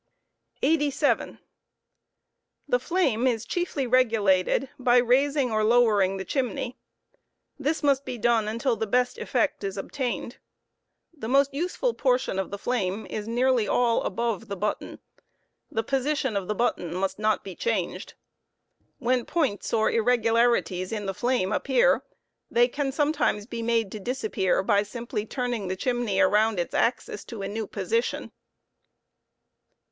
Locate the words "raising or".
4.97-5.63